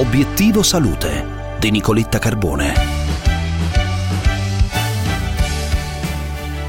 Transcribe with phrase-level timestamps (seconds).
[0.00, 2.72] Obiettivo Salute di Nicoletta Carbone.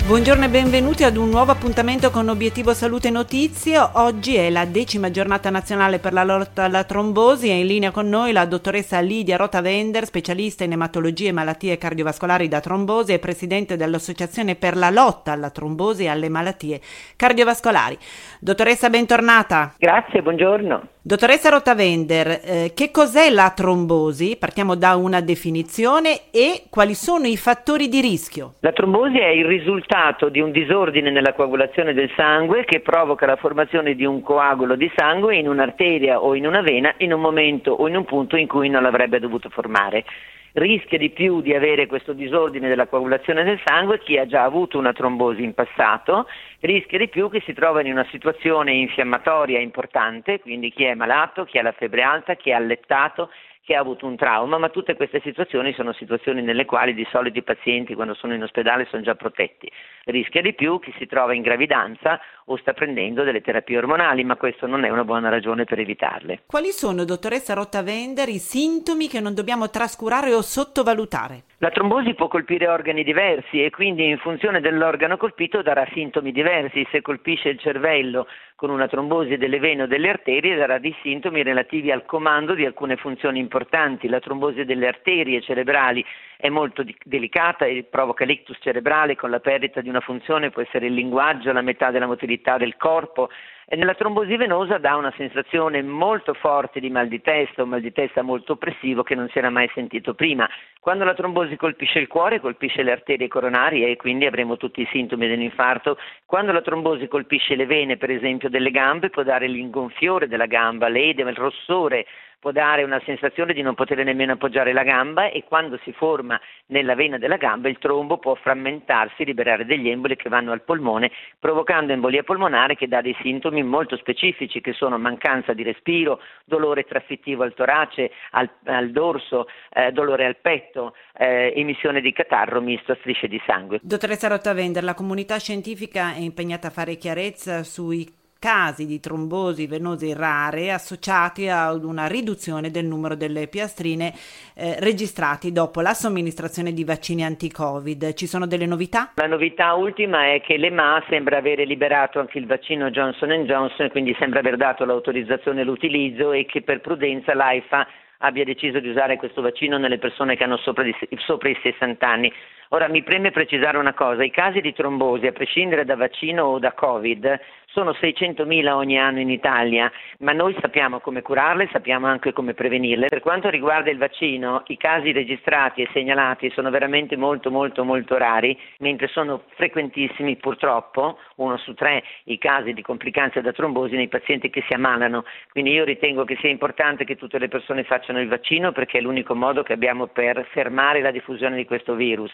[0.05, 3.78] Buongiorno e benvenuti ad un nuovo appuntamento con Obiettivo Salute Notizie.
[3.93, 8.09] Oggi è la decima giornata nazionale per la lotta alla trombosi e in linea con
[8.09, 13.78] noi la dottoressa Lidia Rotavender, specialista in ematologie e malattie cardiovascolari da trombosi e presidente
[13.78, 16.82] dell'Associazione per la lotta alla trombosi e alle malattie
[17.15, 17.98] cardiovascolari.
[18.42, 19.73] Dottoressa, bentornata.
[19.78, 20.87] Grazie, buongiorno.
[21.04, 24.37] Dottoressa Rotavender, eh, che cos'è la trombosi?
[24.37, 28.54] Partiamo da una definizione e quali sono i fattori di rischio?
[28.59, 33.36] La trombosi è il risultato di un disordine nella coagulazione del sangue che provoca la
[33.36, 37.72] formazione di un coagulo di sangue in un'arteria o in una vena in un momento
[37.72, 40.06] o in un punto in cui non l'avrebbe dovuto formare
[40.53, 44.78] rischia di più di avere questo disordine della coagulazione del sangue chi ha già avuto
[44.78, 46.28] una trombosi in passato,
[46.59, 51.45] rischia di più che si trova in una situazione infiammatoria importante, quindi chi è malato,
[51.45, 53.30] chi ha la febbre alta, chi è allettato,
[53.64, 57.38] chi ha avuto un trauma, ma tutte queste situazioni sono situazioni nelle quali di solito
[57.38, 59.72] i pazienti quando sono in ospedale sono già protetti.
[60.06, 64.36] Rischia di più chi si trova in gravidanza o sta prendendo delle terapie ormonali, ma
[64.36, 66.44] questo non è una buona ragione per evitarle.
[66.48, 71.44] Quali sono, dottoressa Rottavender, i sintomi che non dobbiamo trascurare o sottovalutare?
[71.64, 76.88] La trombosi può colpire organi diversi e quindi in funzione dell'organo colpito darà sintomi diversi.
[76.90, 81.44] Se colpisce il cervello con una trombosi delle vene o delle arterie darà dei sintomi
[81.44, 84.08] relativi al comando di alcune funzioni importanti.
[84.08, 86.04] La trombosi delle arterie cerebrali
[86.36, 90.64] è molto di- delicata e provoca l'ictus cerebrale con la perdita di una funzione, può
[90.64, 93.30] essere il linguaggio, la metà della motilità del corpo,
[93.73, 97.80] e nella trombosi venosa dà una sensazione molto forte di mal di testa, un mal
[97.80, 100.45] di testa molto oppressivo che non si era mai sentito prima.
[100.78, 104.88] Quando la trombosi colpisce il cuore, colpisce le arterie coronarie e quindi avremo tutti i
[104.92, 105.98] sintomi dell'infarto.
[106.26, 110.88] Quando la trombosi colpisce le vene, per esempio, delle gambe, può dare l'ingonfiore della gamba,
[110.88, 112.06] l'edema, il rossore,
[112.42, 116.42] può dare una sensazione di non poter nemmeno appoggiare la gamba e quando si forma
[116.68, 121.12] nella vena della gamba il trombo può frammentarsi, liberare degli emboli che vanno al polmone,
[121.38, 126.84] provocando embolia polmonare che dà dei sintomi molto specifici che sono mancanza di respiro, dolore
[126.86, 132.94] traffittivo al torace, al, al dorso, eh, dolore al petto, eh, emissione di catarro misto
[132.94, 133.79] a strisce di sangue.
[133.84, 140.16] Dottoressa Rottavender, la comunità scientifica è impegnata a fare chiarezza sui casi di trombosi venosi
[140.16, 144.13] rare associati ad una riduzione del numero delle piastrine
[144.56, 148.13] eh, registrati dopo la somministrazione di vaccini anti-Covid.
[148.16, 149.12] Ci sono delle novità?
[149.13, 154.16] La novità ultima è che l'EMA sembra avere liberato anche il vaccino Johnson Johnson, quindi
[154.18, 157.88] sembra aver dato l'autorizzazione all'utilizzo e che per prudenza l'AIFA
[158.22, 162.08] abbia deciso di usare questo vaccino nelle persone che hanno sopra, di, sopra i 60
[162.08, 162.34] anni.
[162.69, 166.59] Ora mi preme precisare una cosa, i casi di trombosi, a prescindere da vaccino o
[166.59, 167.40] da Covid,
[167.71, 173.07] sono 600.000 ogni anno in Italia, ma noi sappiamo come curarle, sappiamo anche come prevenirle.
[173.07, 178.17] Per quanto riguarda il vaccino, i casi registrati e segnalati sono veramente molto molto molto
[178.17, 184.09] rari, mentre sono frequentissimi purtroppo, uno su tre, i casi di complicanze da trombosi nei
[184.09, 185.23] pazienti che si ammalano.
[185.51, 189.01] Quindi io ritengo che sia importante che tutte le persone facciano il vaccino perché è
[189.01, 192.33] l'unico modo che abbiamo per fermare la diffusione di questo virus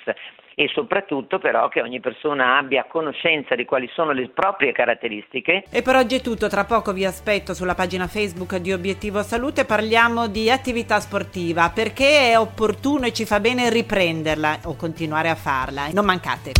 [0.59, 5.26] e soprattutto però che ogni persona abbia conoscenza di quali sono le proprie caratteristiche.
[5.69, 9.65] E per oggi è tutto, tra poco vi aspetto sulla pagina Facebook di Obiettivo Salute,
[9.65, 15.35] parliamo di attività sportiva, perché è opportuno e ci fa bene riprenderla o continuare a
[15.35, 15.89] farla.
[15.91, 16.53] Non mancate.